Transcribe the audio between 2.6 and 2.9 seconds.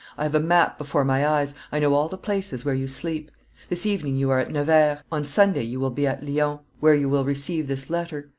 where you